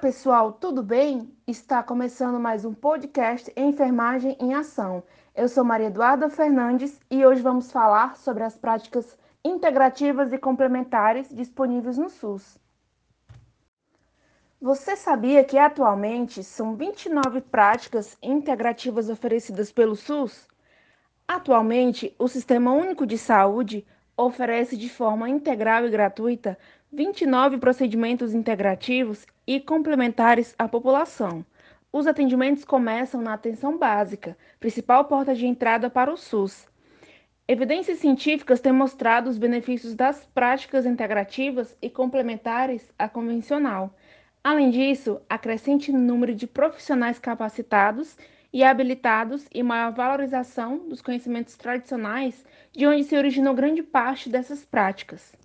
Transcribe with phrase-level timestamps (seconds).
[0.00, 1.36] pessoal, tudo bem?
[1.44, 5.02] Está começando mais um podcast Enfermagem em Ação.
[5.34, 11.28] Eu sou Maria Eduarda Fernandes e hoje vamos falar sobre as práticas integrativas e complementares
[11.34, 12.60] disponíveis no SUS.
[14.60, 20.46] Você sabia que atualmente são 29 práticas integrativas oferecidas pelo SUS?
[21.26, 23.84] Atualmente, o Sistema Único de Saúde
[24.16, 26.56] oferece de forma integral e gratuita
[26.90, 31.44] 29 procedimentos integrativos e complementares à população.
[31.92, 36.66] Os atendimentos começam na atenção básica, principal porta de entrada para o SUS.
[37.46, 43.94] Evidências científicas têm mostrado os benefícios das práticas integrativas e complementares à convencional.
[44.42, 48.16] Além disso, a crescente número de profissionais capacitados
[48.50, 54.64] e habilitados e maior valorização dos conhecimentos tradicionais, de onde se originou grande parte dessas
[54.64, 55.36] práticas.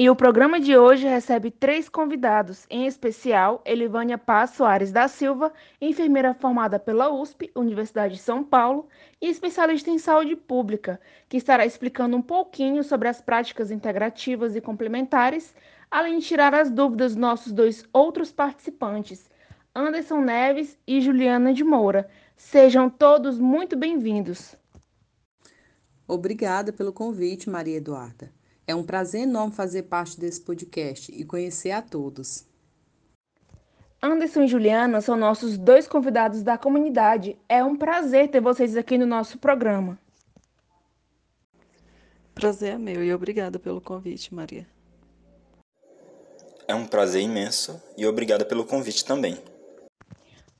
[0.00, 5.52] E o programa de hoje recebe três convidados, em especial Elivânia Paz Soares da Silva,
[5.78, 8.88] enfermeira formada pela USP, Universidade de São Paulo,
[9.20, 14.60] e especialista em saúde pública, que estará explicando um pouquinho sobre as práticas integrativas e
[14.62, 15.54] complementares,
[15.90, 19.28] além de tirar as dúvidas dos nossos dois outros participantes,
[19.74, 22.08] Anderson Neves e Juliana de Moura.
[22.38, 24.56] Sejam todos muito bem-vindos.
[26.08, 28.39] Obrigada pelo convite, Maria Eduarda.
[28.70, 32.46] É um prazer enorme fazer parte desse podcast e conhecer a todos.
[34.00, 37.36] Anderson e Juliana são nossos dois convidados da comunidade.
[37.48, 39.98] É um prazer ter vocês aqui no nosso programa.
[42.32, 44.64] Prazer é meu e obrigada pelo convite, Maria.
[46.68, 49.36] É um prazer imenso e obrigada pelo convite também.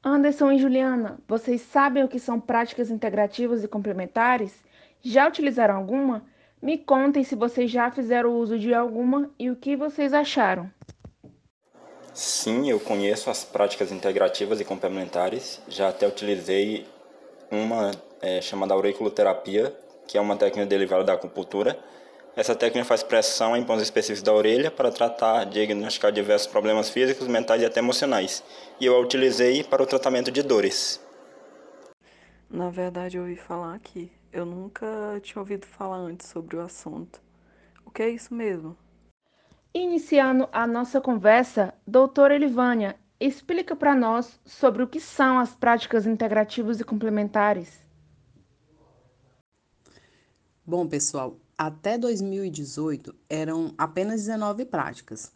[0.02, 4.52] Anderson e Juliana, vocês sabem o que são práticas integrativas e complementares?
[5.00, 6.24] Já utilizaram alguma?
[6.62, 10.70] Me contem se vocês já fizeram uso de alguma e o que vocês acharam.
[12.12, 15.62] Sim, eu conheço as práticas integrativas e complementares.
[15.68, 16.86] Já até utilizei
[17.50, 19.74] uma é, chamada auriculoterapia,
[20.06, 21.78] que é uma técnica derivada da acupuntura.
[22.36, 27.26] Essa técnica faz pressão em pontos específicos da orelha para tratar, diagnosticar diversos problemas físicos,
[27.26, 28.44] mentais e até emocionais.
[28.78, 31.00] E eu a utilizei para o tratamento de dores.
[32.50, 34.86] Na verdade, eu ouvi falar aqui eu nunca
[35.22, 37.20] tinha ouvido falar antes sobre o assunto.
[37.84, 38.76] O que é isso mesmo?
[39.74, 46.06] Iniciando a nossa conversa, doutora Elivânia, explica para nós sobre o que são as práticas
[46.06, 47.80] integrativas e complementares.
[50.64, 55.32] Bom, pessoal, até 2018 eram apenas 19 práticas.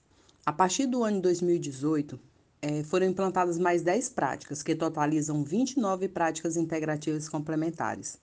[0.46, 2.18] A partir do ano de 2018,
[2.62, 8.18] é, foram implantadas mais 10 práticas, que totalizam 29 práticas integrativas complementares.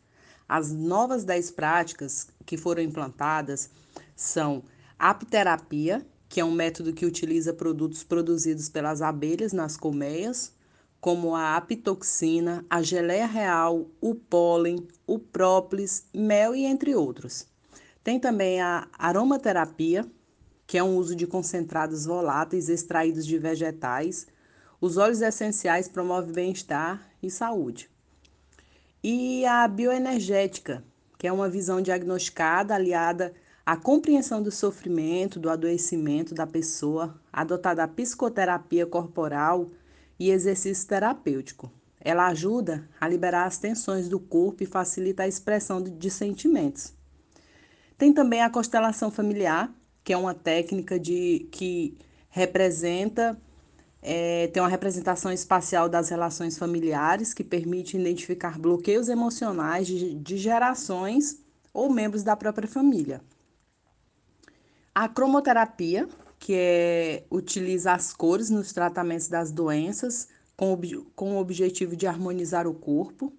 [0.51, 3.69] As novas 10 práticas que foram implantadas
[4.13, 4.61] são
[4.99, 10.51] apiterapia, que é um método que utiliza produtos produzidos pelas abelhas nas colmeias,
[10.99, 17.47] como a apitoxina, a geleia real, o pólen, o própolis, mel e entre outros.
[18.03, 20.05] Tem também a aromaterapia,
[20.67, 24.27] que é um uso de concentrados voláteis extraídos de vegetais.
[24.81, 27.89] Os óleos essenciais promovem bem-estar e saúde
[29.03, 30.83] e a bioenergética,
[31.17, 33.33] que é uma visão diagnosticada aliada
[33.65, 39.69] à compreensão do sofrimento, do adoecimento da pessoa, adotada a psicoterapia corporal
[40.19, 41.71] e exercício terapêutico.
[41.99, 46.93] Ela ajuda a liberar as tensões do corpo e facilita a expressão de sentimentos.
[47.97, 49.71] Tem também a constelação familiar,
[50.03, 51.97] que é uma técnica de que
[52.29, 53.39] representa
[54.01, 60.37] é, tem uma representação espacial das relações familiares que permite identificar bloqueios emocionais de, de
[60.37, 61.39] gerações
[61.73, 63.21] ou membros da própria família.
[64.93, 70.77] A cromoterapia, que é, utiliza as cores nos tratamentos das doenças com,
[71.15, 73.31] com o objetivo de harmonizar o corpo.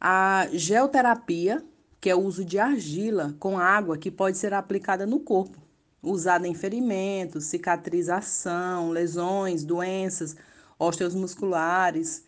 [0.00, 1.62] A geoterapia,
[2.00, 5.65] que é o uso de argila com água que pode ser aplicada no corpo
[6.06, 10.36] usada em ferimentos, cicatrização, lesões, doenças
[10.78, 12.24] osteomusculares,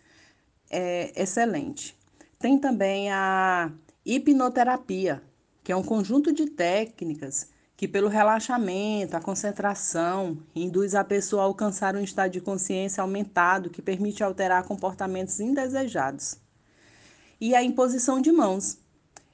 [0.71, 1.97] é excelente.
[2.39, 3.71] Tem também a
[4.05, 5.23] hipnoterapia,
[5.63, 11.45] que é um conjunto de técnicas que, pelo relaxamento, a concentração, induz a pessoa a
[11.47, 16.37] alcançar um estado de consciência aumentado que permite alterar comportamentos indesejados.
[17.41, 18.79] E a imposição de mãos.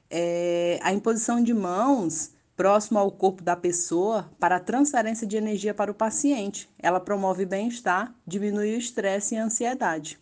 [0.09, 5.73] É, a imposição de mãos próximo ao corpo da pessoa para a transferência de energia
[5.73, 6.69] para o paciente.
[6.79, 10.17] Ela promove bem-estar, diminui o estresse e a ansiedade.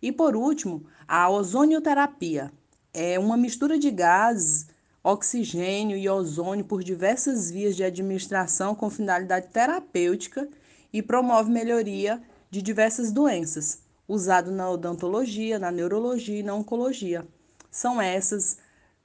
[0.00, 2.52] E por último, a ozonioterapia
[2.94, 4.68] é uma mistura de gases,
[5.02, 10.48] oxigênio e ozônio por diversas vias de administração com finalidade terapêutica
[10.92, 17.26] e promove melhoria de diversas doenças, usado na odontologia, na neurologia e na oncologia.
[17.70, 18.58] São essas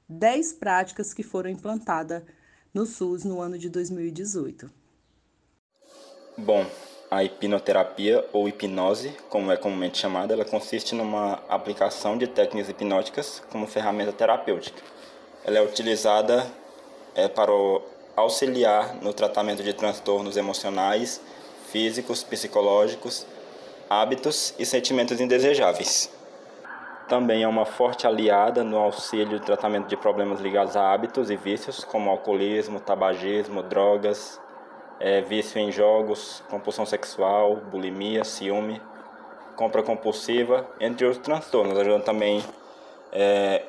[0.07, 2.23] 10 práticas que foram implantadas
[2.73, 4.69] no SUS no ano de 2018.
[6.35, 6.65] Bom,
[7.11, 13.43] a hipnoterapia ou hipnose, como é comumente chamada, ela consiste numa aplicação de técnicas hipnóticas
[13.51, 14.81] como ferramenta terapêutica.
[15.45, 16.51] Ela é utilizada
[17.13, 17.51] é, para
[18.15, 21.21] auxiliar no tratamento de transtornos emocionais,
[21.71, 23.27] físicos, psicológicos,
[23.87, 26.09] hábitos e sentimentos indesejáveis.
[27.13, 31.35] Também é uma forte aliada no auxílio do tratamento de problemas ligados a hábitos e
[31.35, 34.41] vícios, como alcoolismo, tabagismo, drogas,
[34.99, 38.81] é, vício em jogos, compulsão sexual, bulimia, ciúme,
[39.55, 42.43] compra compulsiva, entre outros transtornos, ajudando também
[43.11, 43.61] é,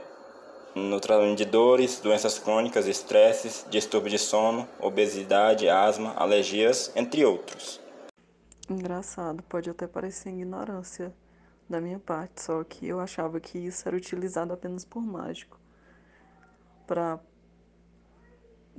[0.74, 7.78] no tratamento de dores, doenças crônicas, estresses, distúrbio de sono, obesidade, asma, alergias, entre outros.
[8.70, 11.12] Engraçado, pode até parecer ignorância
[11.68, 15.58] da minha parte, só que eu achava que isso era utilizado apenas por mágico
[16.86, 17.18] para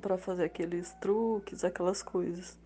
[0.02, 2.58] para fazer aqueles truques, aquelas coisas.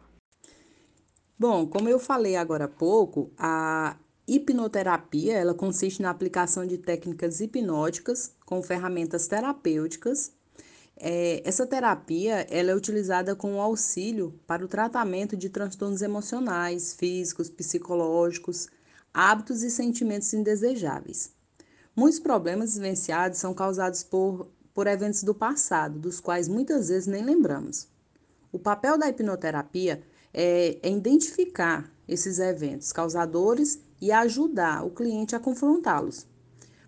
[1.38, 3.96] Bom, como eu falei agora há pouco, a
[4.28, 10.34] hipnoterapia, ela consiste na aplicação de técnicas hipnóticas com ferramentas terapêuticas.
[10.98, 17.50] É, essa terapia ela é utilizada com auxílio para o tratamento de transtornos emocionais, físicos,
[17.50, 18.68] psicológicos,
[19.14, 21.32] hábitos e sentimentos indesejáveis.
[21.96, 24.48] Muitos problemas vivenciados são causados por
[24.80, 27.86] por eventos do passado, dos quais muitas vezes nem lembramos.
[28.50, 30.02] O papel da hipnoterapia
[30.34, 36.26] é, é identificar esses eventos causadores e ajudar o cliente a confrontá-los,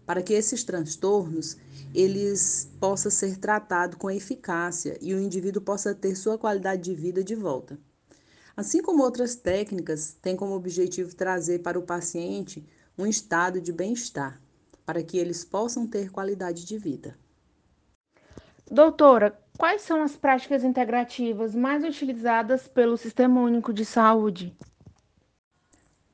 [0.06, 1.58] para que esses transtornos
[1.94, 7.22] eles possam ser tratados com eficácia e o indivíduo possa ter sua qualidade de vida
[7.22, 7.78] de volta.
[8.56, 12.66] Assim como outras técnicas, têm como objetivo trazer para o paciente
[12.98, 14.42] um estado de bem-estar,
[14.86, 17.18] para que eles possam ter qualidade de vida.
[18.70, 24.56] Doutora, quais são as práticas integrativas mais utilizadas pelo Sistema Único de Saúde?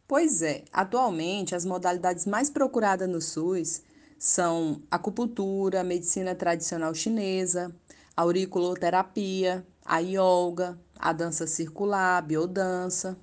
[0.08, 3.84] Pois é, atualmente as modalidades mais procuradas no SUS
[4.18, 7.76] são acupuntura, medicina tradicional chinesa,
[8.16, 13.18] auriculoterapia, a yoga, a dança circular, a biodança.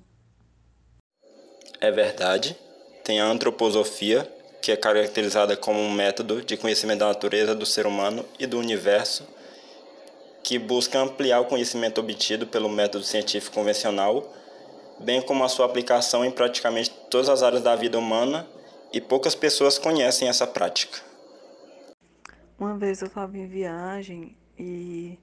[1.79, 2.57] É verdade.
[3.03, 4.27] Tem a antroposofia,
[4.63, 8.57] que é caracterizada como um método de conhecimento da natureza do ser humano e do
[8.57, 9.27] universo,
[10.43, 14.33] que busca ampliar o conhecimento obtido pelo método científico convencional,
[14.99, 18.47] bem como a sua aplicação em praticamente todas as áreas da vida humana,
[18.91, 20.99] e poucas pessoas conhecem essa prática.
[22.57, 25.19] Uma vez eu estava em viagem e,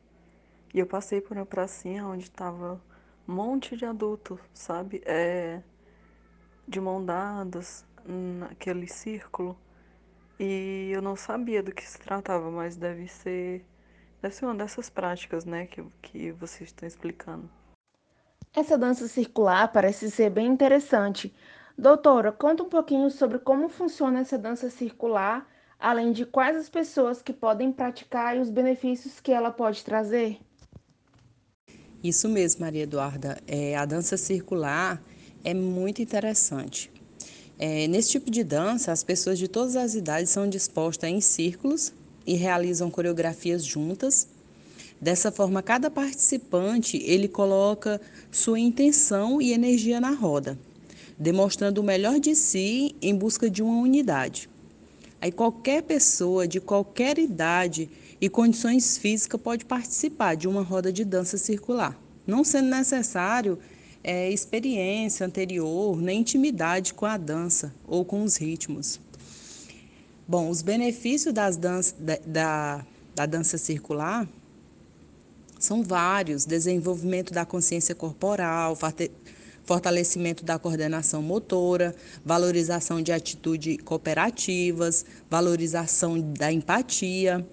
[0.72, 2.80] e eu passei por uma pracinha onde estava
[3.28, 5.02] um monte de adultos, sabe?
[5.04, 5.62] É,
[6.66, 9.56] de mão dadas, naquele círculo
[10.38, 13.64] e eu não sabia do que se tratava, mas deve ser
[14.20, 17.50] deve ser uma dessas práticas, né, que, que vocês estão explicando.
[18.54, 21.34] Essa dança circular parece ser bem interessante.
[21.76, 25.48] Doutora, conta um pouquinho sobre como funciona essa dança circular,
[25.78, 30.38] além de quais as pessoas que podem praticar e os benefícios que ela pode trazer.
[32.02, 33.38] Isso mesmo, Maria Eduarda.
[33.46, 35.00] É, a dança circular
[35.44, 36.90] é muito interessante.
[37.58, 41.92] É, nesse tipo de dança, as pessoas de todas as idades são dispostas em círculos
[42.26, 44.26] e realizam coreografias juntas.
[45.00, 48.00] Dessa forma, cada participante ele coloca
[48.32, 50.58] sua intenção e energia na roda,
[51.16, 54.50] demonstrando o melhor de si em busca de uma unidade.
[55.22, 57.88] Aí qualquer pessoa de qualquer idade
[58.20, 63.56] e condições físicas pode participar de uma roda de dança circular, não sendo necessário
[64.02, 68.98] é, experiência anterior, nem intimidade com a dança ou com os ritmos.
[70.26, 74.26] Bom, os benefícios das dança, da, da, da dança circular
[75.60, 78.76] são vários: desenvolvimento da consciência corporal,
[79.64, 87.46] fortalecimento da coordenação motora, valorização de atitudes cooperativas, valorização da empatia,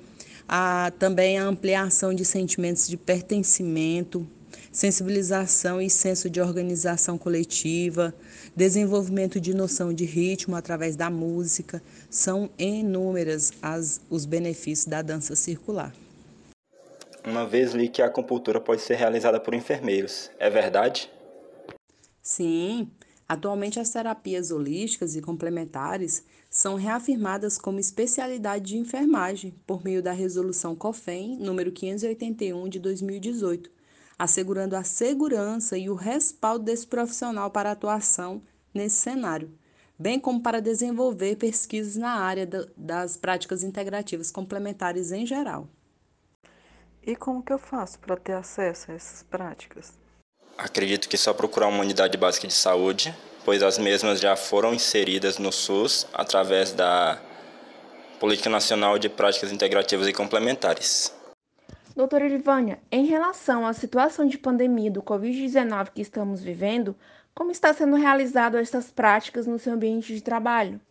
[0.48, 4.28] a, também a ampliação de sentimentos de pertencimento,
[4.72, 8.13] sensibilização e senso de organização coletiva,
[8.56, 15.36] desenvolvimento de noção de ritmo através da música, são inúmeras as, os benefícios da dança
[15.36, 15.94] circular.
[17.25, 21.12] Uma vez li que a acupuntura pode ser realizada por enfermeiros, é verdade?
[22.30, 22.92] Sim,
[23.28, 30.12] atualmente as terapias holísticas e complementares são reafirmadas como especialidade de enfermagem por meio da
[30.12, 33.72] resolução COFEN número 581 de 2018
[34.18, 39.52] assegurando a segurança e o respaldo desse profissional para atuação nesse cenário,
[39.98, 45.68] bem como para desenvolver pesquisas na área das práticas integrativas complementares em geral.
[47.02, 49.98] E como que eu faço para ter acesso a essas práticas?
[50.60, 55.38] Acredito que só procurar uma unidade básica de saúde, pois as mesmas já foram inseridas
[55.38, 57.18] no SUS através da
[58.20, 61.16] Política Nacional de Práticas Integrativas e Complementares.
[61.96, 66.94] Doutora Elivânia, em relação à situação de pandemia do Covid-19 que estamos vivendo,
[67.34, 70.82] como está sendo realizado estas práticas no seu ambiente de trabalho?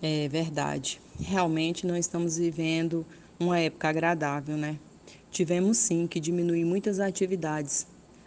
[0.00, 1.00] É verdade.
[1.18, 3.04] Realmente não estamos vivendo
[3.40, 4.78] uma época agradável, né?
[5.30, 7.86] Tivemos sim que diminuir muitas atividades,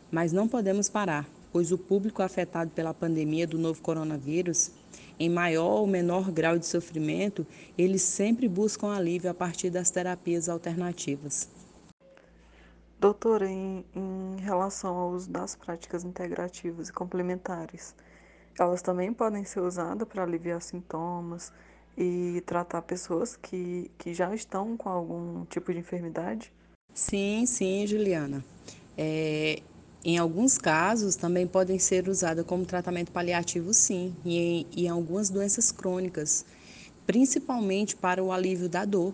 [0.10, 4.72] mas não podemos parar, pois o público afetado pela pandemia do novo coronavírus,
[5.20, 7.46] em maior ou menor grau de sofrimento,
[7.78, 11.50] eles sempre buscam alívio a partir das terapias alternativas.
[13.00, 17.94] Doutora, em, em relação ao uso das práticas integrativas e complementares,
[18.58, 21.52] elas também podem ser usadas para aliviar sintomas
[21.98, 26.54] e tratar pessoas que, que já estão com algum tipo de enfermidade?
[26.94, 28.44] Sim, sim, Juliana.
[28.98, 29.62] É,
[30.06, 34.90] em alguns casos, também podem ser usadas como tratamento paliativo, sim, e em, e em
[34.90, 36.46] algumas doenças crônicas,
[37.06, 39.14] principalmente para o alívio da dor.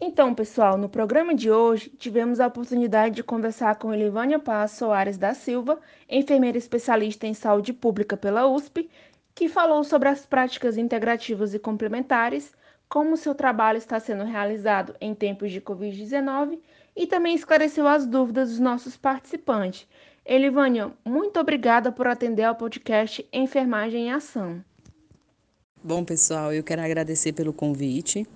[0.00, 5.16] Então, pessoal, no programa de hoje tivemos a oportunidade de conversar com Elivânia Paz Soares
[5.16, 8.90] da Silva, enfermeira especialista em saúde pública pela USP,
[9.34, 12.52] que falou sobre as práticas integrativas e complementares
[12.88, 16.58] como seu trabalho está sendo realizado em tempos de Covid-19
[16.94, 19.86] e também esclareceu as dúvidas dos nossos participantes.
[20.24, 24.64] Elivânia, muito obrigada por atender ao podcast Enfermagem em Ação.
[25.82, 28.26] Bom, pessoal, eu quero agradecer pelo convite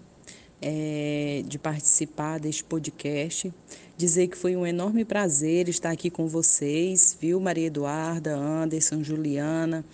[0.63, 3.53] é, de participar deste podcast.
[3.97, 9.85] Dizer que foi um enorme prazer estar aqui com vocês, viu, Maria Eduarda, Anderson, Juliana.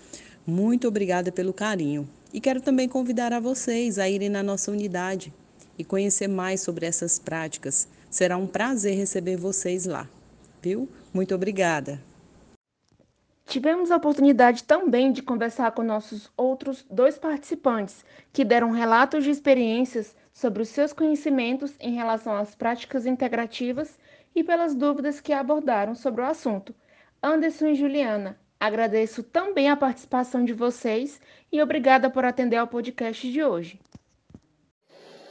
[0.46, 2.08] Muito obrigada pelo carinho.
[2.32, 5.32] E quero também convidar a vocês a irem na nossa unidade
[5.78, 7.88] e conhecer mais sobre essas práticas.
[8.10, 10.08] Será um prazer receber vocês lá.
[10.62, 10.88] Viu?
[11.12, 12.00] Muito obrigada.
[13.46, 19.30] Tivemos a oportunidade também de conversar com nossos outros dois participantes, que deram relatos de
[19.30, 23.96] experiências sobre os seus conhecimentos em relação às práticas integrativas
[24.34, 26.74] e pelas dúvidas que abordaram sobre o assunto.
[27.22, 31.20] Anderson e Juliana, Agradeço também a participação de vocês
[31.52, 33.78] e obrigada por atender ao podcast de hoje.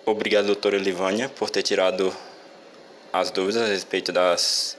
[0.06, 2.14] Obrigado, doutora Livânia, por ter tirado
[3.12, 4.78] as dúvidas a respeito das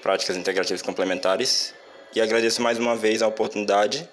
[0.00, 1.74] práticas integrativas complementares
[2.14, 4.08] e agradeço mais uma vez a oportunidade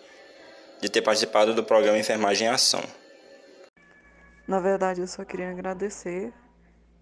[0.81, 2.81] de ter participado do programa Enfermagem em Ação.
[4.47, 6.33] Na verdade, eu só queria agradecer